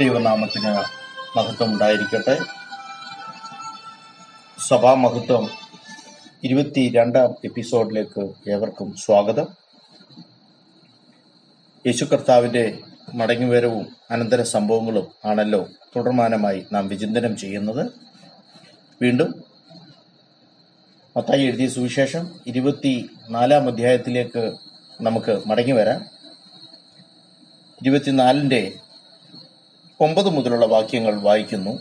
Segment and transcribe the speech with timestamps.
[0.00, 0.70] ദൈവനാമത്തിന്
[1.38, 2.38] മഹത്വം ഉണ്ടായിരിക്കട്ടെ.
[4.68, 5.50] സഭാമഹത്വം
[6.44, 9.46] ഇരുപത്തി രണ്ടാം എപ്പിസോഡിലേക്ക് ഏവർക്കും സ്വാഗതം.
[11.86, 12.78] യേശു കർത്താവിന്റെ
[13.14, 17.90] മടങ്ങിവരവും അനന്തര സംഭവങ്ങളും ആണല്ലോ തുടർമാനമായി നാം വിചിന്തനം ചെയ്യുന്നത്.
[19.02, 19.44] വീണ്ടും
[21.16, 24.52] മത്തായി എഴുതിയ സുവിശേഷം ഇരുപത്തി നാലാം അധ്യായത്തിലേക്ക്
[25.00, 26.04] നമുക്ക് മടങ്ങി വരാം
[27.82, 28.72] ഇരുപത്തിനാലിന്റെ
[30.00, 31.78] ഒമ്പത് മുതലുള്ള വാക്യങ്ങൾ വായിക്കുന്നു.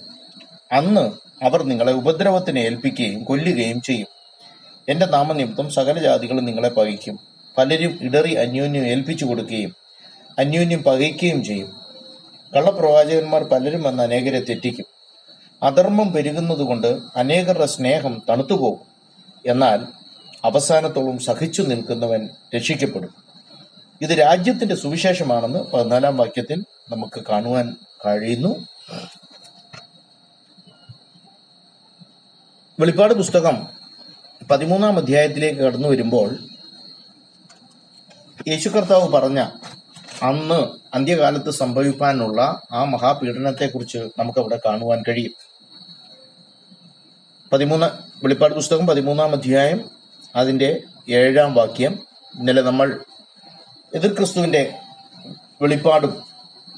[0.72, 1.12] അന്ന്
[1.46, 4.08] അവർ നിങ്ങളെ ഉപദ്രവത്തിന് ഏൽപ്പിക്കുകയും കൊല്ലുകയും ചെയ്യും.
[4.90, 7.20] എന്റെ നാമനിമിത്തം സകല ജാതികളും നിങ്ങളെ പകയ്ക്കും.
[7.58, 9.76] പലരും ഇടറി അന്യോന്യം ഏൽപ്പിച്ചു കൊടുക്കുകയും
[10.40, 11.74] അന്യോന്യം പകയ്ക്കുകയും ചെയ്യും.
[12.56, 14.86] കള്ളപ്രവാചകന്മാർ പലരും വന്ന് അനേകരെ തെറ്റിക്കും.
[15.64, 18.80] അധർമ്മം പെരുകുന്നതുകൊണ്ട് അനേകരുടെ സ്നേഹം തണുത്തുപോകും.
[19.46, 19.86] എന്നാൽ
[20.46, 23.10] അവസാനത്തോളം സഹിച്ചു നിൽക്കുന്നവൻ രക്ഷിക്കപ്പെടും.
[24.02, 27.76] ഇത് രാജ്യത്തിന്റെ സുവിശേഷമാണെന്ന് പതിനാലാം വാക്യത്തിൽ നമുക്ക് കാണുവാൻ
[28.06, 28.68] കഴിയുന്നു.
[32.80, 33.68] വെളിപ്പാട് പുസ്തകം
[34.52, 36.38] പതിമൂന്നാം അധ്യായത്തിലേക്ക് കടന്നു വരുമ്പോൾ
[38.48, 39.50] യേശു കർത്താവ് പറഞ്ഞ
[40.24, 45.34] അന്ന് അന്ത്യകാലത്ത് സംഭവിക്കാനുള്ള ആ മഹാപീഡനത്തെക്കുറിച്ച് നമുക്ക് അവിടെ കാണുവാൻ കഴിയും.
[47.54, 47.86] പതിമൂന്ന്
[48.24, 49.90] വെളിപ്പാട് പുസ്തകം പതിമൂന്നാം അധ്യായം
[50.36, 52.00] അതിന്റെ ഏഴാം വാക്യം.
[52.40, 53.04] ഇന്നലെ നമ്മൾ
[53.96, 54.74] എതിർ ക്രിസ്തുവിന്റെ
[55.62, 56.24] വെളിപ്പാടും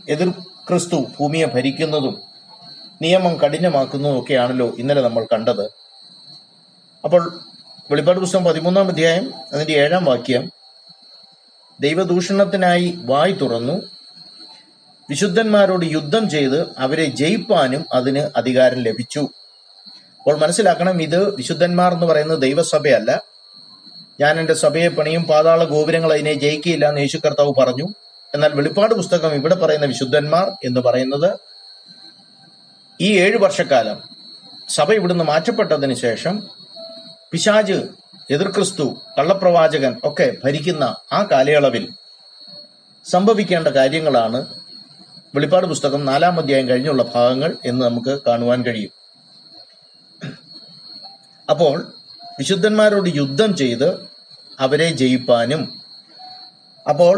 [0.10, 0.34] എതിർ
[0.68, 2.22] ക്രിസ്തു ഭൂമിയെ ഭരിക്കുന്നതും
[3.02, 5.66] നിയമം കഠിനമാക്കുന്നതും ഒക്കെയാണല്ലോ ഇന്നലെ നമ്മൾ കണ്ടത്.
[7.04, 7.40] അപ്പോൾ
[7.92, 10.52] വെളിപ്പാട് പുസ്തകം പതിമൂന്നാം അധ്യായം അതിന്റെ ഏഴാം വാക്യം
[11.80, 13.82] ദൈവദൂഷണത്തിനായി വായി തുറന്നു
[15.10, 19.20] വിശുദ്ധന്മാരോട് യുദ്ധം ചെയ്ത് അവരെ ജയിപ്പാനും അതിന് അധികാരം ലഭിച്ചു.
[20.18, 23.22] അപ്പോൾ മനസ്സിലാക്കണം ഇത് വിശുദ്ധന്മാർ എന്ന് പറയുന്നത് ദൈവസഭയല്ല.
[24.22, 27.88] ഞാൻ എന്റെ സഭയെ പണിയും പാതാള ഗോപുരങ്ങൾ അതിനെ ജയിക്കുകയില്ല എന്ന് യേശു കർത്താവ് പറഞ്ഞു.
[28.36, 31.40] എന്നാൽ വെളിപ്പാട് പുസ്തകം ഇവിടെ പറയുന്ന വിശുദ്ധന്മാർ എന്ന് പറയുന്നത്
[33.00, 33.98] ഈ ഏഴു വർഷക്കാലം
[34.70, 36.44] സഭ ഇവിടുന്ന് മാറ്റപ്പെട്ടതിന് ശേഷം
[37.32, 37.84] പിശാജ്
[38.30, 40.84] എതിർക്രിസ്തു കള്ളപ്രവാചകൻ ഒക്കെ ഭരിക്കുന്ന
[41.14, 41.90] ആ കാലയളവിൽ
[43.06, 44.46] സംഭവിക്കേണ്ട കാര്യങ്ങളാണ്
[45.36, 48.92] വെളിപ്പാട് പുസ്തകം നാലാം അധ്യായം കഴിഞ്ഞുള്ള ഭാഗങ്ങൾ എന്ന് നമുക്ക് കാണുവാൻ കഴിയും.
[51.50, 51.76] അപ്പോൾ
[52.40, 54.08] വിശുദ്ധന്മാരോട് യുദ്ധം ചെയ്ത്
[54.60, 55.62] അവരെ ജയിപ്പാനും
[56.88, 57.16] അപ്പോൾ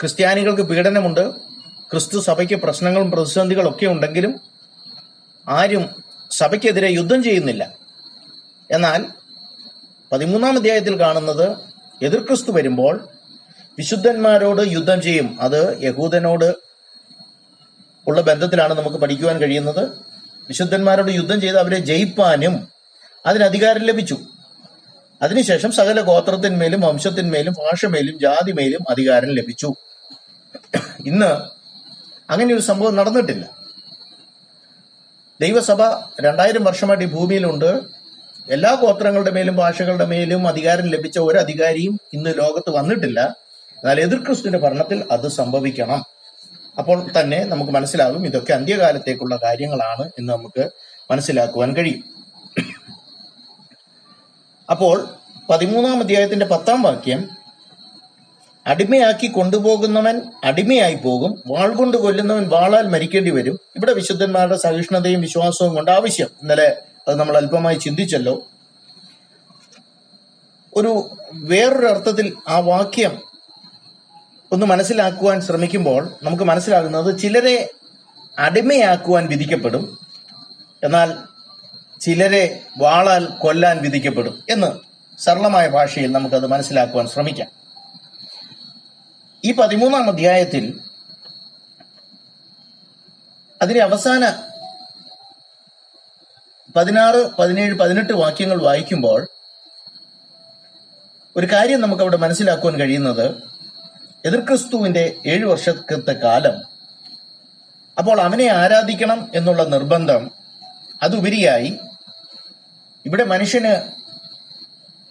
[0.00, 1.30] ക്രിസ്ത്യാനികൾക്ക് പീഡനമുണ്ട്.
[1.90, 4.40] ക്രിസ്തു സഭയ്ക്ക് പ്രശ്നങ്ങളും പ്രതിസന്ധികളും ഒക്കെ ഉണ്ടെങ്കിലും
[5.48, 7.72] ആരും സഭയ്ക്കെതിരെ യുദ്ധം ചെയ്യുന്നില്ല.
[8.70, 9.06] എന്നാൽ
[10.12, 11.56] പതിമൂന്നാം അധ്യായത്തിൽ കാണുന്നത്
[12.02, 13.08] എതിർ ക്രിസ്തു വരുമ്പോൾ
[13.78, 15.38] വിശുദ്ധന്മാരോട് യുദ്ധം ചെയ്യും.
[15.40, 16.54] അത് യഹൂദനോട്
[18.06, 19.88] ഉള്ള ബന്ധത്തിലാണ് നമുക്ക് പഠിക്കുവാൻ കഴിയുന്നത്.
[20.48, 22.68] വിശുദ്ധന്മാരോട് യുദ്ധം ചെയ്ത് അവരെ ജയിപ്പാനും
[23.26, 24.18] അതിന് അധികാരം ലഭിച്ചു.
[25.22, 29.74] അതിനുശേഷം സകല ഗോത്രത്തിന്മേലും വംശത്തിന്മേലും ഭാഷമേലും ജാതിമേലും അധികാരം ലഭിച്ചു.
[31.06, 31.60] ഇന്ന്
[32.32, 33.50] അങ്ങനെ ഒരു സംഭവം നടന്നിട്ടില്ല.
[35.40, 35.82] ദൈവസഭ
[36.20, 37.80] രണ്ടായിരം വർഷമായിട്ട് ഈ ഭൂമിയിലുണ്ട്.
[38.50, 43.20] എല്ലാ ഗോത്രങ്ങളുടെ മേലും ഭാഷകളുടെ മേലും അധികാരം ലഭിച്ച ഒരു അധികാരിയും ഇന്ന് ലോകത്ത് വന്നിട്ടില്ല.
[43.70, 46.04] എന്നാൽ എതിർ ക്രിസ്തുവിന്റെ ഭരണത്തിൽ അത് സംഭവിക്കണം.
[46.78, 50.70] അപ്പോൾ തന്നെ നമുക്ക് മനസ്സിലാകും ഇതൊക്കെ അന്ത്യകാലത്തേക്കുള്ള കാര്യങ്ങളാണ് എന്ന് നമുക്ക്
[51.10, 52.04] മനസ്സിലാക്കുവാൻ കഴിയും.
[54.70, 55.08] അപ്പോൾ
[55.50, 57.28] പതിമൂന്നാം അധ്യായത്തിന്റെ പത്താം വാക്യം
[58.66, 61.42] അടിമയാക്കി കൊണ്ടുപോകുന്നവൻ അടിമയായി പോകും.
[61.46, 63.58] വാൾ കൊണ്ട് കൊല്ലുന്നവൻ വാളാൽ മരിക്കേണ്ടി വരും.
[63.76, 66.26] ഇവിടെ വിശുദ്ധന്മാരുടെ സഹിഷ്ണുതയും വിശ്വാസവും കൊണ്ട് ആവശ്യം.
[66.42, 68.46] ഇന്നലെ അത് നമ്മൾ അല്പമായി ചിന്തിച്ചല്ലോ.
[70.74, 73.22] ഒരു വേറൊരു അർത്ഥത്തിൽ ആ വാക്യം
[74.52, 77.70] ഒന്ന് മനസ്സിലാക്കുവാൻ ശ്രമിക്കുമ്പോൾ നമുക്ക് മനസ്സിലാകുന്നത് ചിലരെ
[78.38, 79.98] അടിമയാക്കുവാൻ വിധിക്കപ്പെടും.
[80.84, 81.14] എന്നാൽ
[82.00, 84.66] ചിലരെ വാളാൽ കൊല്ലാൻ വിധിക്കപ്പെടും എന്ന്
[85.22, 87.48] സരളമായ ഭാഷയിൽ നമുക്കത് മനസ്സിലാക്കുവാൻ ശ്രമിക്കാം.
[89.44, 90.80] ഈ പതിമൂന്നാം അധ്യായത്തിൽ
[93.62, 94.48] അതിന്റെ അവസാന
[96.76, 99.28] പതിനാറ് പതിനേഴ് പതിനെട്ട് വാക്യങ്ങൾ വായിക്കുമ്പോൾ
[101.36, 103.42] ഒരു കാര്യം നമുക്ക് അവിടെ മനസ്സിലാക്കുവാൻ കഴിയുന്നത്.
[104.24, 106.62] എതിർക്രിസ്തുവിന്റെ ഏഴു വർഷത്തെ കാലം.
[107.98, 110.30] അപ്പോൾ അവനെ ആരാധിക്കണം എന്നുള്ള നിർബന്ധം
[111.02, 111.78] അതുപരിയായി
[113.06, 113.99] ഇവിടെ മനുഷ്യന്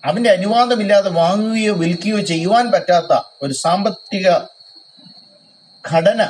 [0.04, 4.28] അവന്റെ അനുവാദമില്ലാതെ വാങ്ങുകയോ വിൽക്കുകയോ ചെയ്യുവാൻ പറ്റാത്ത ഒരു സാമ്പത്തിക
[5.86, 6.22] ഘടന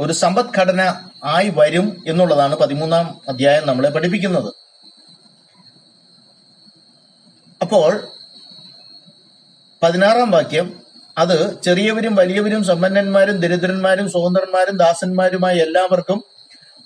[0.00, 0.80] ഒരു സമ്പദ്ഘടന
[1.24, 4.50] ആയി വരും എന്നുള്ളതാണ് പതിമൂന്നാം അധ്യായം നമ്മളെ പഠിപ്പിക്കുന്നത്.
[7.62, 7.92] അപ്പോൾ
[9.82, 10.82] പതിനാറാം വാക്യം
[11.18, 16.24] അത് ചെറിയവരും വലിയവരും സമ്പന്നന്മാരും ദരിദ്രന്മാരും സ്വതന്ത്രന്മാരും ദാസന്മാരുമായ എല്ലാവർക്കും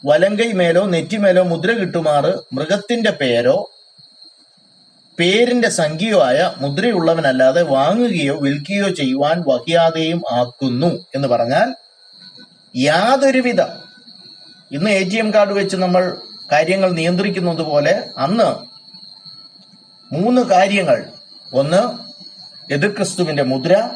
[0.04, 3.70] വലങ്കൈ മേലോ നെറ്റിമേലോ മുദ്ര കിട്ടുമാറ് മൃഗത്തിന്റെ പേരോ
[5.20, 11.74] പേരിന്റെ സംഖ്യയോ ആയ മുദ്രയുള്ളവനല്ലാതെ വാങ്ങുകയോ വിൽക്കുകയോ ചെയ്യുവാൻ വഹിയാതെയും ആക്കുന്നു എന്ന് പറഞ്ഞാൽ
[12.76, 13.60] യാതൊരുവിധ
[14.70, 16.16] ഇന്ന് എ ടി എം കാർഡ് വെച്ച് നമ്മൾ
[16.52, 18.48] കാര്യങ്ങൾ നിയന്ത്രിക്കുന്നത് പോലെ അന്ന്
[20.12, 20.98] മൂന്ന് കാര്യങ്ങൾ.
[21.52, 21.80] ഒന്ന്
[22.72, 23.90] എതിർ ക്രിസ്തുവിന്റെ മുദ്ര.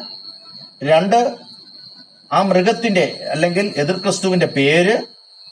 [0.83, 1.35] രണ്ട്
[2.33, 4.95] ആ മൃഗത്തിന്റെ അല്ലെങ്കിൽ എതിർ ക്രിസ്തുവിന്റെ പേര്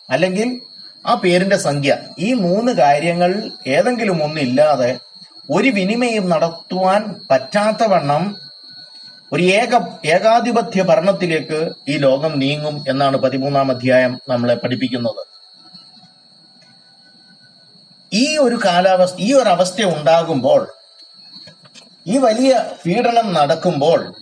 [0.10, 0.62] അല്ലെങ്കിൽ
[1.08, 1.98] ആ പേരിന്റെ സംഖ്യ.
[2.20, 5.00] ഈ മൂന്ന് കാര്യങ്ങൾ ഏതെങ്കിലും ഒന്നില്ലാതെ
[5.50, 8.36] ഒരു വിനിമയം നടത്തുവാൻ പറ്റാത്തവണ്ണം
[9.32, 9.76] ഒരു ഏക
[10.06, 15.22] ഏകാധിപത്യ ഭരണത്തിലേക്ക് ഈ ലോകം നീങ്ങും എന്നാണ് പതിമൂന്നാം അധ്യായം നമ്മളെ പഠിപ്പിക്കുന്നത്.
[18.12, 20.68] ഈ ഒരു കാലാവസ്ഥ ഈ ഒരു അവസ്ഥ ഉണ്ടാകുമ്പോൾ
[22.08, 24.14] ഈ വലിയ പീഡനം നടക്കുമ്പോൾ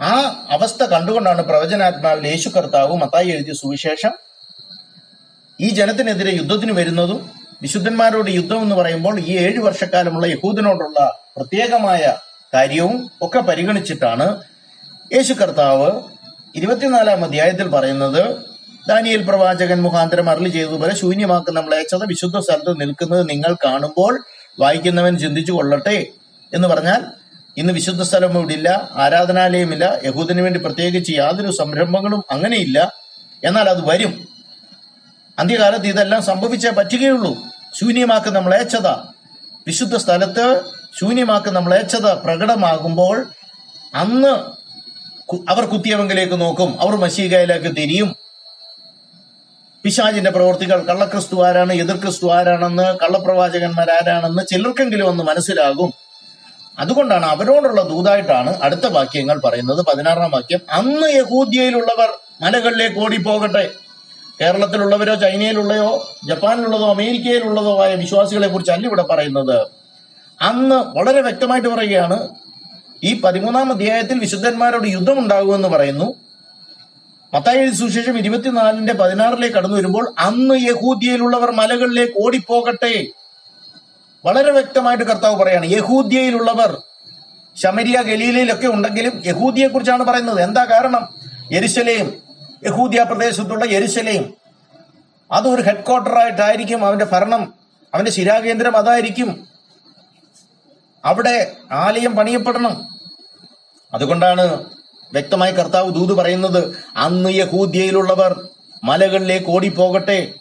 [0.00, 0.12] ആ
[0.50, 4.12] അവസ്ഥ കണ്ടുകൊണ്ടാണ് പ്രവചനാത്മാവിൽ യേശു കർത്താവ് മത്തായി എഴുതിയ സുവിശേഷം
[5.60, 11.00] ഈ ജനത്തിനെതിരെ യുദ്ധത്തിന് വരുന്നതും വിശുദ്ധന്മാരോട് യുദ്ധം എന്ന് പറയുമ്പോൾ ഈ ഏഴു വർഷക്കാലമുള്ള യഹൂദിനോടുള്ള
[11.36, 12.14] പ്രത്യേകമായ
[12.54, 14.42] കാര്യവും ഒക്കെ പരിഗണിച്ചിട്ടാണ്
[15.12, 15.90] യേശു കർത്താവ്
[16.56, 18.22] ഇരുപത്തിനാലാം അധ്യായത്തിൽ പറയുന്നത്
[18.88, 24.24] ദാനിയൽ പ്രവാചകൻ മുഖാന്തരം അരളി ചെയ്തതുപോലെ ശൂന്യമാക്കുന്ന മ്ലേച്ഛത വിശുദ്ധ സ്ഥലത്ത് നിൽക്കുന്നത് നിങ്ങൾ കാണുമ്പോൾ
[24.60, 26.06] വായിക്കുന്നവൻ ചിന്തിച്ചു കൊള്ളട്ടെ
[26.54, 27.04] എന്ന് പറഞ്ഞാൽ
[27.58, 32.92] ഇന്ന് വിശുദ്ധ സ്ഥലം ഇവിടെ ഇല്ല ആരാധനാലയമില്ല യഹൂദിനു വേണ്ടി പ്രത്യേകിച്ച് യാതൊരു സംരംഭങ്ങളും അങ്ങനെയില്ല.
[33.44, 34.12] എന്നാൽ അത് വരും.
[35.40, 37.36] അന്ത്യകാലത്ത് ഇതെല്ലാം സംഭവിച്ചേ പറ്റുകയുള്ളൂ.
[37.80, 38.86] ശൂന്യമാക്കുന്ന ഏച്ചത
[39.66, 40.60] വിശുദ്ധ സ്ഥലത്ത്
[41.00, 43.26] ശൂന്യമാക്കി നമ്മൾ ഏച്ചത പ്രകടമാകുമ്പോൾ
[43.94, 44.32] അന്ന്
[45.50, 46.80] അവർ കുത്തിയവങ്കിലേക്ക് നോക്കും.
[46.80, 48.16] അവർ മഷീകയിലേക്ക് തിരിയും.
[49.82, 55.92] പിശാചിന്റെ പ്രവർത്തികൾ കള്ളക്രിസ്തു ആരാണ് എതിർ ക്രിസ്തു ആരാണെന്ന് കള്ളപ്രവാചകന്മാർ ആരാണെന്ന് ചിലർക്കെങ്കിലും ഒന്ന് മനസ്സിലാകും.
[56.78, 59.86] അതുകൊണ്ടാണ് അവരോടുള്ള ദൂതായിട്ടാണ് അടുത്ത വാക്യങ്ങൾ പറയുന്നത്.
[59.86, 62.08] പതിനാറാം വാക്യം അന്ന് യഹൂദ്യയിലുള്ളവർ
[62.40, 63.70] മലകളിലേക്ക് ഓടിപ്പോകട്ടെ.
[64.40, 69.68] കേരളത്തിലുള്ളവരോ ചൈനയിലുള്ളയോ ജപ്പാനിലുള്ളതോ അമേരിക്കയിലുള്ളതോ ആയ വിശ്വാസികളെ കുറിച്ച് അല്ല ഇവിടെ പറയുന്നത്.
[70.42, 72.28] അന്ന് വളരെ വ്യക്തമായിട്ട് പറയുകയാണ്
[73.04, 76.14] ഈ പതിമൂന്നാം അധ്യായത്തിൽ വിശുദ്ധന്മാരോട് യുദ്ധം ഉണ്ടാകുമെന്ന് പറയുന്നു.
[77.34, 83.06] മത്തായി സുശേഷം ഇരുപത്തിനാലിന്റെ പതിനാറിലേക്ക് കടന്നു വരുമ്പോൾ അന്ന് യഹൂദ്യയിലുള്ളവർ മലകളിലേക്ക് ഓടിപ്പോകട്ടെ.
[84.26, 86.82] വളരെ വ്യക്തമായിട്ട് കർത്താവ് പറയാണ് യഹൂദ്യയിലുള്ളവർ
[87.56, 90.40] ശമരിയ ഗലീലയിലൊക്കെ ഉണ്ടെങ്കിലും യഹൂദിയെ കുറിച്ചാണ് പറയുന്നത്.
[90.42, 91.08] എന്താ കാരണം?
[91.52, 92.29] യെരുശലേം
[92.66, 94.34] യഹൂദിയ പ്രദേശത്തുള്ള യരുസലേം
[95.32, 97.54] അതൊരു ഹെഡ് ക്വാർട്ടറായിട്ടായിരിക്കും അവന്റെ ഭരണം.
[97.94, 99.46] അവന്റെ ശിരാകേന്ദ്രം അതായിരിക്കും.
[101.04, 102.82] അവിടെ ആലയം പണിയപ്പെടണം.
[103.94, 104.64] അതുകൊണ്ടാണ്
[105.12, 108.48] വ്യക്തമായി കർത്താവ് ദൂത് പറയുന്നത് അന്ന് യഹൂദ്യയിലുള്ളവർ
[108.84, 110.32] മലകളിലേക്ക് ഓടിപ്പോകട്ടെ.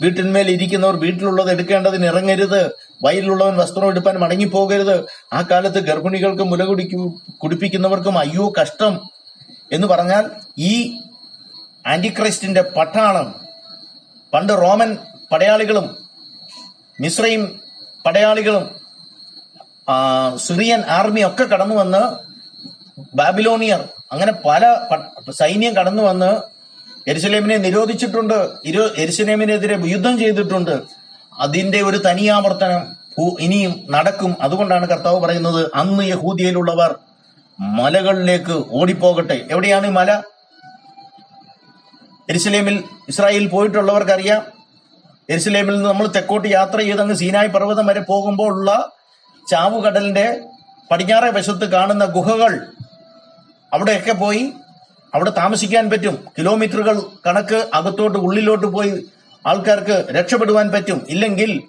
[0.00, 2.70] വീട്ടിന്മേൽ ഇരിക്കുന്നവർ വീട്ടിലുള്ളത് എടുക്കേണ്ടതിന് ഇറങ്ങരുത്.
[3.04, 5.04] വയലിലുള്ളവൻ വസ്ത്രം എടുപ്പാൻ മടങ്ങിപ്പോകരുത്.
[5.32, 9.00] ആ കാലത്ത് ഗർഭിണികൾക്കും മുല കുടിക്കു കുടിപ്പിക്കുന്നവർക്കും അയ്യോ കഷ്ടം.
[9.72, 11.00] എന്ന് പറഞ്ഞാൽ ഈ
[11.92, 13.28] ആന്റിക്രൈസ്റ്റിന്റെ പട്ടാളം
[14.32, 14.90] പണ്ട് റോമൻ
[15.32, 15.86] പടയാളികളും
[17.00, 17.60] മിശ്രയും
[18.06, 18.64] പടയാളികളും
[20.36, 22.02] സിറിയൻ ആർമി ഒക്കെ കടന്നു വന്ന്
[23.14, 23.80] ബാബിലോണിയർ
[24.12, 24.64] അങ്ങനെ പല
[25.40, 26.30] സൈന്യം കടന്നു വന്ന്
[27.10, 30.82] എരുസലേമിനെ നിരോധിച്ചിട്ടുണ്ട് ഇരു എരുസലേമിനെതിരെ യുദ്ധം ചെയ്തിട്ടുണ്ട്.
[31.44, 32.82] അതിന്റെ ഒരു തനിയാവർത്തനം
[33.40, 34.36] ഇനിയും നടക്കും.
[34.40, 36.94] അതുകൊണ്ടാണ് കർത്താവ് പറയുന്നത് അന്ന് യഹൂദിയയിലുള്ളവർ
[37.58, 39.36] മലകളിലേക്ക് ഓടിപ്പോകട്ടെ.
[39.50, 40.10] എവിടെയാണ് ഈ മല?
[42.30, 44.42] എരുസലേമിൽ ഇസ്രായേൽ പോയിട്ടുള്ളവർക്കറിയാം.
[45.30, 48.92] എരിസലേമിൽ നിന്ന് നമ്മൾ തെക്കോട്ട് യാത്ര ചെയ്ത് അങ്ങ് സീനായി പർവതം വരെ പോകുമ്പോൾ ഉള്ള
[49.50, 50.40] ചാവുകടലിന്റെ
[50.90, 52.66] പടിഞ്ഞാറെ വശത്ത് കാണുന്ന ഗുഹകൾ
[53.72, 54.52] അവിടെയൊക്കെ പോയി
[55.14, 56.26] അവിടെ താമസിക്കാൻ പറ്റും.
[56.38, 59.04] കിലോമീറ്ററുകൾ കണക്ക് അകത്തോട്ട് ഉള്ളിലോട്ട് പോയി
[59.46, 61.06] ആൾക്കാർക്ക് രക്ഷപ്പെടുവാൻ പറ്റും.
[61.08, 61.62] ഇല്ലെങ്കിൽ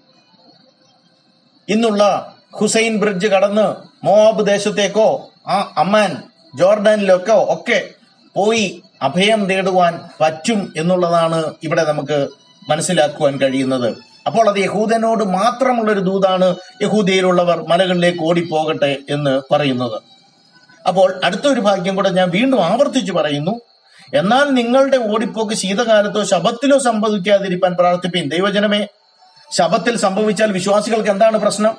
[1.70, 6.24] ഇന്നുള്ള ഹുസൈൻ ബ്രിഡ്ജ് കടന്ന് മോവാബ് ദേശത്തേക്കോ ആ അമ്മാൻ
[6.56, 7.90] ജോർഡാനിലൊക്കെ ഒക്കെ
[8.36, 12.28] പോയി അഭയം നേടുവാൻ പറ്റും എന്നുള്ളതാണ് ഇവിടെ നമുക്ക്
[12.70, 13.98] മനസ്സിലാക്കുവാൻ കഴിയുന്നത്.
[14.28, 20.02] അപ്പോൾ അത് യഹൂദനോട് മാത്രമുള്ളൊരു ദൂതാണ് യഹൂദയിലുള്ളവർ മലകളിലേക്ക് ഓടിപ്പോകട്ടെ എന്ന് പറയുന്നത്.
[20.88, 23.62] അപ്പോൾ അടുത്തൊരു ഭാഗ്യം കൂടെ ഞാൻ വീണ്ടും ആവർത്തിച്ചു പറയുന്നു.
[24.14, 28.30] എന്നാൽ നിങ്ങളുടെ ഓടിപ്പോക്ക് ശീതകാലത്തോ ശബത്തിലോ സംഭവിക്കാതിരിക്കാൻ പ്രാർത്ഥിപ്പിൻ.
[28.30, 28.88] ദൈവജനമേ
[29.52, 31.76] ശബത്തിൽ സംഭവിച്ചാൽ വിശ്വാസികൾക്ക് എന്താണ് പ്രശ്നം?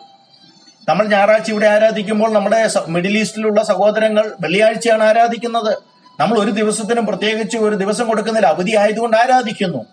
[0.89, 5.96] നമ്മൾ ഞായറാഴ്ച ഇവിടെ ആരാധിക്കുമ്പോൾ നമ്മുടെ മിഡിൽ ഈസ്റ്റിലുള്ള സഹോദരങ്ങൾ വെള്ളിയാഴ്ചയാണ് ആരാധിക്കുന്നത്.
[6.21, 9.85] നമ്മൾ ഒരു ദിവസത്തിനും പ്രത്യേകിച്ച് ഒരു ദിവസം കൊടുക്കുന്നതിൽ അവധി ആയതുകൊണ്ട് ആരാധിക്കുന്നു?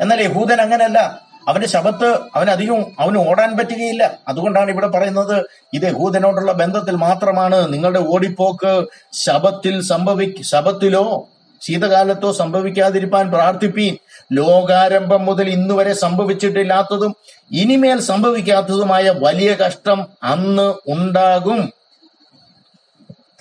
[0.00, 4.18] എന്നാൽ യഹൂദൻ അങ്ങനല്ല അവന്റെ ശബത്ത് അവൻ അവനധികം അവന് ഓടാൻ പറ്റുകയില്ല.
[4.28, 11.28] അതുകൊണ്ടാണ് ഇവിടെ പറയുന്നത് ഇത് യഹൂദനോടുള്ള ബന്ധത്തിൽ മാത്രമാണ് നിങ്ങളുടെ ഓടിപ്പോക്ക് ശബത്തിൽ സംഭവി ശബത്തിലോ
[11.62, 13.96] ശീതകാലത്തോ സംഭവിക്കാതിരിക്കാൻ പ്രാർത്ഥിപ്പീൻ.
[14.32, 17.16] ലോകാരംഭം മുതൽ ഇന്നുവരെ സംഭവിച്ചിട്ടില്ലാത്തതും
[17.50, 21.72] ഇനിമേൽ സംഭവിക്കാത്തതുമായ വലിയ കഷ്ടം അന്ന് ഉണ്ടാകും.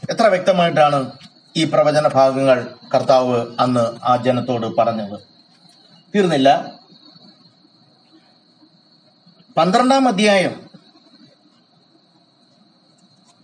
[0.09, 1.11] എത്ര വ്യക്തമായിട്ടാണ്
[1.57, 5.19] ഈ പ്രവചന ഭാഗങ്ങൾ കർത്താവ് അന്ന് ആ ജനത്തോട് പറഞ്ഞത്.
[6.15, 6.79] തീർന്നില്ല.
[9.57, 10.69] പന്ത്രണ്ടാം അധ്യായം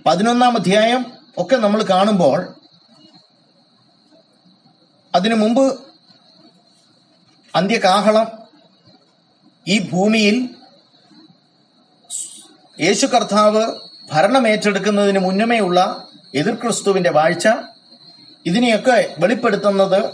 [0.06, 1.06] പതിനൊന്നാം അധ്യായം
[1.38, 2.56] ഒക്കെ നമ്മൾ കാണുമ്പോൾ
[5.16, 5.80] അതിനു മുമ്പ്
[7.56, 8.28] അന്ത്യകാഹളം
[9.68, 10.50] ഈ ഭൂമിയിൽ
[12.82, 13.76] യേശു കർത്താവ്
[14.12, 17.48] ഭരണമേറ്റെടുക്കുന്നതിന് മുന്നമേയുള്ള എതിർ ക്രിസ്തുവിന്റെ വാഴ്ച
[18.46, 20.14] ഇതിനെയൊക്കെ വെളിപ്പെടുത്തുന്നത്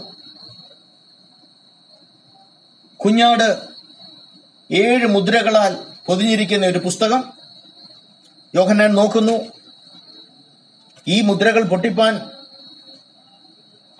[2.96, 3.58] കുഞ്ഞാട്
[4.70, 5.76] ഏഴ് മുദ്രകളാൽ
[6.06, 7.32] പൊതിഞ്ഞിരിക്കുന്ന ഒരു പുസ്തകം.
[8.54, 9.52] യോഹന്നാൻ നോക്കുന്നു.
[11.08, 12.30] ഈ മുദ്രകൾ പൊട്ടിപ്പാൻ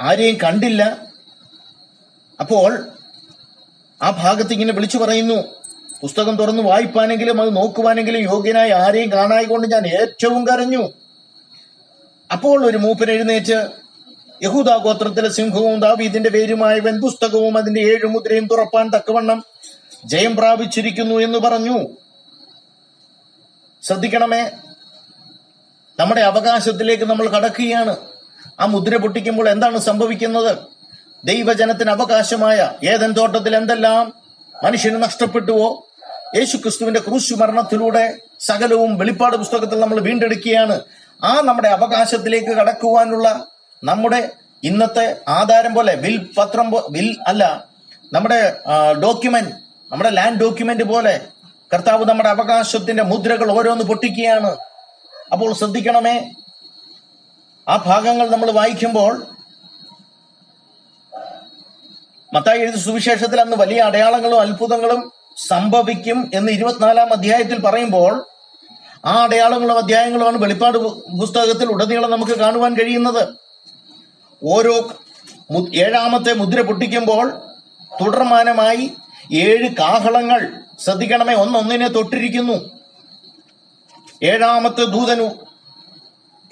[0.01, 0.83] ആരെയും കണ്ടില്ല.
[2.41, 2.91] അപ്പോൾ
[4.03, 5.35] ആ ഭാഗത്ത് ഇങ്ങനെ വിളിച്ചു പറയുന്നു.
[6.03, 10.93] പുസ്തകം തുറന്ന് വായിപ്പാനെങ്കിലും അത് നോക്കുവാനെങ്കിലും യോഗ്യനായി ആരെയും കാണായി കൊണ്ട് ഞാൻ ഏറ്റവും കരഞ്ഞു.
[12.33, 13.84] അപ്പോൾ ഒരു മൂപ്പൻ എഴുന്നേറ്റ്
[14.45, 19.45] യഹൂദ ഗോത്രത്തിലെ സിംഹവും ദാവീദിന്റെ പേരുമായ പുസ്തകവും അതിന്റെ ഏഴു മുദ്രയും തുറപ്പാൻ തക്കവണ്ണം
[20.05, 21.79] ജയം പ്രാപിച്ചിരിക്കുന്നു എന്ന് പറഞ്ഞു.
[23.83, 24.51] ശ്രദ്ധിക്കണമേ
[26.01, 27.97] നമ്മുടെ അവകാശത്തിലേക്ക് നമ്മൾ കടക്കുകയാണ്.
[28.61, 30.57] ആ മുദ്ര പൊട്ടിക്കുമ്പോൾ എന്താണ് സംഭവിക്കുന്നത്?
[31.25, 34.13] ദൈവജനത്തിന് അവകാശമായ ഏതൻ തോട്ടത്തിൽ എന്തെല്ലാം
[34.65, 35.89] മനുഷ്യന് നഷ്ടപ്പെട്ടുവോ?
[36.37, 40.81] യേശു ക്രിസ്തുവിന്റെ ക്രൂശു മരണത്തിലൂടെ സകലവും വെളിപ്പാട് പുസ്തകത്തിൽ നമ്മൾ വീണ്ടെടുക്കുകയാണ്.
[41.25, 43.47] ആ നമ്മുടെ അവകാശത്തിലേക്ക് കടക്കുവാനുള്ള
[43.85, 44.31] നമ്മുടെ
[44.65, 47.65] ഇന്നത്തെ ആധാരം പോലെ ബിൽ പത്രം ബിൽ അല്ല
[48.13, 48.39] നമ്മുടെ
[49.03, 49.53] ഡോക്യുമെന്റ്
[49.93, 51.21] നമ്മുടെ ലാൻഡ് ഡോക്യുമെന്റ് പോലെ
[51.75, 54.57] കർത്താവ് നമ്മുടെ അവകാശത്തിന്റെ മുദ്രകൾ ഓരോന്ന് പൊട്ടിക്കുകയാണ്.
[55.33, 56.31] അപ്പോൾ ശ്രദ്ധിക്കണമേ
[57.69, 59.27] ആ ഭാഗങ്ങൾ നമ്മൾ വായിക്കുമ്പോൾ
[62.35, 65.13] മത്തായി എഴുതി സുവിശേഷത്തിൽ അന്ന് വലിയ അടയാളങ്ങളും അത്ഭുതങ്ങളും
[65.49, 68.27] സംഭവിക്കും എന്ന് ഇരുപത്തിനാലാം അധ്യായത്തിൽ പറയുമ്പോൾ
[69.05, 70.79] ആ അടയാളങ്ങളും അധ്യായങ്ങളുമാണ് വെളിപ്പാട്
[71.21, 73.44] പുസ്തകത്തിൽ ഉടനീളം നമുക്ക് കാണുവാൻ കഴിയുന്നത്.
[74.45, 74.93] ഓരോ
[75.75, 77.43] ഏഴാമത്തെ മുദ്ര പൊട്ടിക്കുമ്പോൾ
[78.01, 78.93] തുടർമാനമായി
[79.33, 82.71] ഏഴ് കാഹളങ്ങൾ ശ്രദ്ധിക്കണമേ ഒന്നൊന്നിനെ തൊട്ടിരിക്കുന്നു.
[84.23, 85.29] ഏഴാമത്തെ ദൂതനു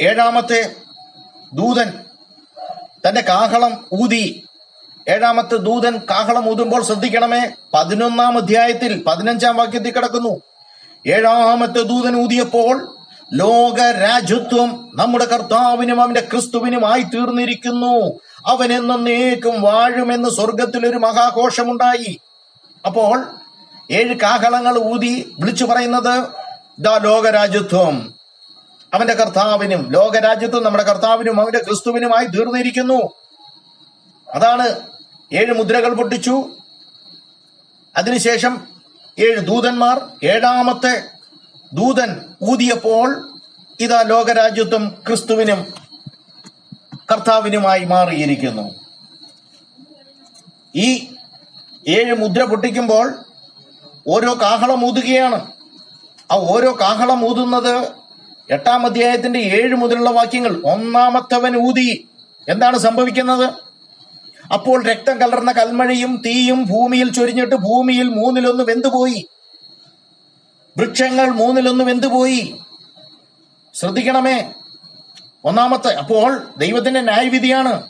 [0.01, 0.75] ഏഴാമത്തെ
[1.55, 2.05] ദൂതൻ
[3.09, 4.45] തന്റെ കാഹളം ഊതി.
[5.09, 10.41] ഏഴാമത്തെ ദൂതൻ കാഹളം ഊതുമ്പോൾ ശ്രദ്ധിക്കണമേ പതിനൊന്നാം അധ്യായത്തിൽ പതിനഞ്ചാം വാക്യത്തിൽ കിടക്കുന്നു.
[11.07, 13.01] ഏഴാമത്തെ ദൂതൻ ഊതിയപ്പോൾ
[13.33, 18.21] ലോക രാജ്യത്വം നമ്മുടെ കർത്താവിനും അവന്റെ ക്രിസ്തുവിനുമായി തീർന്നിരിക്കുന്നു.
[18.47, 22.21] അവൻ എന്നേക്കും വാഴുമെന്ന് സ്വർഗത്തിൽ ഒരു മഹാഘോഷമുണ്ടായി.
[22.87, 23.39] അപ്പോൾ
[23.91, 26.29] ഏഴ് കാഹളങ്ങൾ ഊതി വിളിച്ചു പറയുന്നത്
[26.79, 28.15] ദാ ലോകരാജ്യത്വം.
[28.95, 33.03] അവന്റെ കർത്താവിനും ലോകരാജ്യത്വം നമ്മുടെ കർത്താവിനും അവന്റെ ക്രിസ്തുവിനുമായി തീർന്നിരിക്കുന്നു.
[34.35, 34.81] അതാണ്
[35.35, 36.51] ഏഴ് മുദ്രകൾ പൊട്ടിച്ചു.
[37.97, 38.67] അതിനുശേഷം
[39.19, 41.12] ഏഴ് ദൂതന്മാർ ഏഴാമത്തെ
[41.73, 43.33] ദൂതൻ ഊതിയപ്പോൾ
[43.81, 45.75] ഇതാ ലോകരാജ്യത്വം ക്രിസ്തുവിനും
[47.12, 48.75] കർത്താവിനുമായി മാറിയിരിക്കുന്നു.
[50.76, 51.14] ഈ
[51.88, 53.25] ഏഴ് മുദ്ര പൊട്ടിക്കുമ്പോൾ
[54.09, 55.52] ഓരോ കാഹളം ഊതുകയാണ്.
[56.33, 57.88] ആ ഓരോ കാഹളം ഊതുന്നത്
[58.50, 60.62] എട്ടാം അധ്യായത്തിന്റെ ഏഴ് മുതലുള്ള വാക്യങ്ങൾ.
[60.64, 62.09] ഒന്നാമത്തവൻ ഊതി.
[62.49, 63.50] എന്താണ് സംഭവിക്കുന്നത്?
[64.52, 69.29] അപ്പോൾ രക്തം കലർന്ന കൽമഴയും തീയും ഭൂമിയിൽ ചൊരിഞ്ഞിട്ട് ഭൂമിയിൽ മൂന്നിലൊന്ന് വെന്തുപോയി.
[70.79, 72.59] വൃക്ഷങ്ങൾ മൂന്നിലൊന്ന് വെന്തുപോയി
[73.75, 74.52] ശ്രദ്ധിക്കണമേ.
[75.45, 77.88] ഒന്നാമത്തെ അപ്പോൾ ദൈവത്തിന്റെ ന്യായവിധിയാണ്.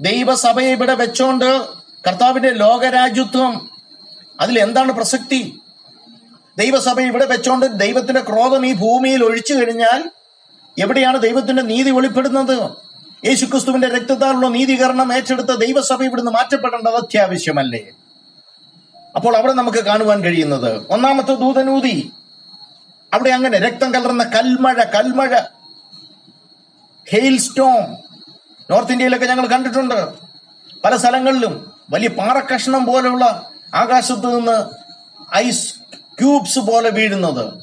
[0.00, 1.66] ദൈവസഭയെ ഇവിടെ വെച്ചോണ്ട്
[2.08, 3.70] കർത്താവിന്റെ ലോകരാജ്യത്വം
[4.40, 5.58] അതിൽ എന്താണ് പ്രസക്തി?
[6.58, 10.10] ദൈവസഭ ഇവിടെ വെച്ചോണ്ട് ദൈവത്തിന്റെ ക്രോധം ഈ ഭൂമിയിൽ ഒഴിച്ചു കഴിഞ്ഞാൽ
[10.78, 12.70] എവിടെയാണ് ദൈവത്തിന്റെ നീതി വെളിപ്പെടുന്നത്?
[13.26, 17.90] യേശുക്രിസ്തുവിന്റെ രക്തത്താലുള്ള നീതികരണം ഏറ്റെടുത്ത ദൈവസഭ ഇവിടുന്ന് മാറ്റപ്പെടേണ്ടത് അത്യാവശ്യമല്ലേ?
[19.16, 22.12] അപ്പോൾ അവിടെ നമുക്ക് കാണുവാൻ കഴിയുന്നത് ഒന്നാമത്തെ ദൂതനൂതി.
[23.14, 25.38] അവിടെ അങ്ങനെ രക്തം കലർന്ന കൽമഴ കൽമഴ.
[27.10, 27.96] ഹെയിൽ സ്റ്റോം
[28.70, 30.12] നോർത്ത് ഇന്ത്യയിലൊക്കെ ഞങ്ങൾ കണ്ടിട്ടുണ്ട്.
[30.84, 34.64] പല സ്ഥലങ്ങളിലും വലിയ പാറക്കഷ്ണം പോലെയുള്ള ആകാശത്ത് നിന്ന്
[35.36, 35.74] ഐസ്
[36.18, 37.62] ക്യൂബ്സ് പോലെ വീഴുന്നത്.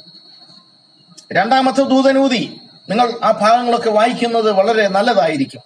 [1.33, 2.61] രണ്ടാമത്തെ ദൂതനൂതി.
[2.89, 5.61] നിങ്ങൾ ആ ഭാഗങ്ങളൊക്കെ വായിക്കുന്നത് വളരെ നല്ലതായിരിക്കും.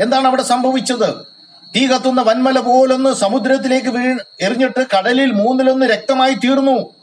[0.00, 1.33] എന്താണ് അവിടെ സംഭവിച്ചത്?
[1.76, 6.94] തീ കത്തുന്ന വന്മല പോലൊന്ന് സമുദ്രത്തിലേക്ക് വീ എറിഞ്ഞിട്ട് കടലിൽ മൂന്നിലൊന്ന് രക്തമായി തീർന്നു.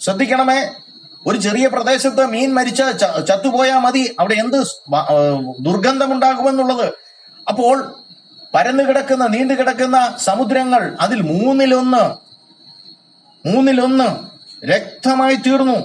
[0.00, 0.70] ശ്രദ്ധിക്കണമേ
[1.26, 2.82] ഒരു ചെറിയ പ്രദേശത്ത് മീൻ മരിച്ച
[3.28, 4.16] ചത്തുപോയാൽ മതി.
[4.20, 4.58] അവിടെ എന്ത്
[5.60, 6.92] ദുർഗന്ധമുണ്ടാകുമെന്നുള്ളത്.
[7.48, 7.94] അപ്പോൾ
[8.54, 12.04] പരന്നു കിടക്കുന്ന നീണ്ടു കിടക്കുന്ന സമുദ്രങ്ങൾ അതിൽ മൂന്നിലൊന്ന്
[13.48, 14.08] മൂന്നിലൊന്ന്
[14.66, 15.78] രക്തമായി തീർന്നു.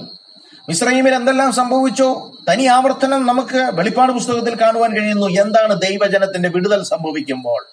[0.68, 2.32] മിശ്രൈമിൽ എന്തെല്ലാം സംഭവിച്ചോ?
[2.52, 5.26] തനി ആവർത്തനം നമുക്ക് വെളിപ്പാട് പുസ്തകത്തിൽ കാണുവാൻ കഴിയുന്നു.
[5.26, 7.66] എന്താണ് ദൈവജനത്തിന്റെ വിടുതൽ സംഭവിക്കുമ്പോൾ?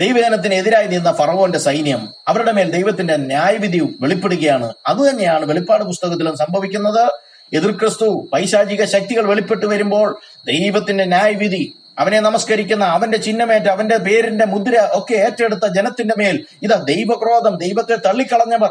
[0.00, 4.72] ദൈവജനത്തിനെതിരായി നിന്ന ഫറവോന്റെ സൈന്യം അവരുടെ മേൽ ദൈവത്തിന്റെ ന്യായവിധി വെളിപ്പെടുകയാണ്.
[4.86, 7.10] അതുതന്നെയാണ് വെളിപ്പാട് പുസ്തകത്തിലും സംഭവിക്കുന്നത്.
[7.52, 15.14] എതിർക്രിസ്തു പൈശാചിക ശക്തികൾ വെളിപ്പെട്ടു വരുമ്പോൾ ദൈവത്തിന്റെ ന്യായവിധി അവനെ നമസ്കരിക്കുന്ന അവന്റെ ചിഹ്നമേറ്റ അവന്റെ പേരിന്റെ മുദ്ര ഒക്കെ
[15.14, 18.70] ഏറ്റെടുത്ത ജനത്തിന്റെ മേൽ ഇതാ ദൈവക്രോധം ദൈവത്തെ തള്ളിക്കളഞ്ഞവർ.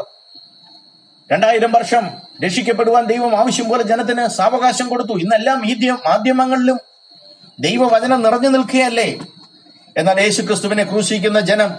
[1.32, 2.10] രണ്ടായിരം വർഷം
[2.44, 5.12] രക്ഷിക്കപ്പെടുവാൻ ദൈവം ആവശ്യം പോലെ ജനത്തിന് സാവകാശം കൊടുത്തു.
[5.12, 6.78] ഇന്നെല്ലാം ഈ മാധ്യമങ്ങളിലും
[7.60, 9.20] ദൈവവചനം നിറഞ്ഞു നിൽക്കുകയല്ലേ?
[9.96, 11.74] എന്നാൽ യേശു ക്രിസ്തുവിനെ ക്രൂശിക്കുന്ന ജനം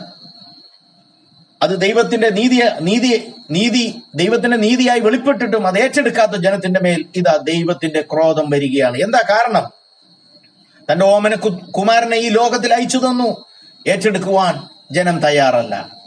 [1.64, 8.50] അത് ദൈവത്തിന്റെ നീതി നീതി നീതി ദൈവത്തിന്റെ നീതിയായി വെളിപ്പെട്ടിട്ടും അത് ഏറ്റെടുക്കാത്ത ജനത്തിന്റെ മേൽ ഇതാ ദൈവത്തിന്റെ ക്രോധം
[8.50, 8.98] വരികയാണ്.
[8.98, 9.70] എന്താ കാരണം?
[10.92, 11.36] തന്റെ ഓമന
[11.78, 13.46] കുമാരനെ ഈ ലോകത്തിൽ അയച്ചു തന്നു.
[13.88, 15.99] ഏറ്റെടുക്കുവാൻ ജനം തയ്യാറല്ല.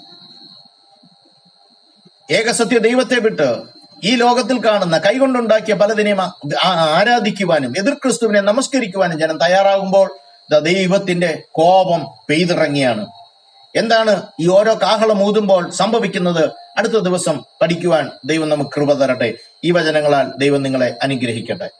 [2.32, 3.56] ഏകസത്യ ദൈവത്തെ വിട്ട്
[4.04, 6.20] ഈ ലോകത്തിൽ കാണുന്ന കൈകൊണ്ടുണ്ടാക്കിയ പലതിനെയും
[6.64, 10.18] ആരാധിക്കുവാനും എതിർ ക്രിസ്തുവിനെ നമസ്കരിക്കുവാനും ജനം തയ്യാറാകുമ്പോൾ
[10.58, 13.06] ദൈവത്തിന്റെ കോപം പെയ്തിറങ്ങിയാണ്.
[13.76, 16.50] എന്താണ് ഈ ഓരോ കാഹളം ഊതുമ്പോൾ സംഭവിക്കുന്നത്?
[16.78, 19.34] അടുത്ത ദിവസം പഠിക്കുവാൻ ദൈവം നമുക്ക് കൃപ തരട്ടെ.
[19.64, 21.70] ഈ വചനങ്ങളാൽ ദൈവം നിങ്ങളെ അനുഗ്രഹിക്കട്ടെ.